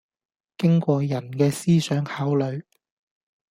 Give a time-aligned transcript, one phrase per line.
[0.57, 2.63] 經過人嘅思想考慮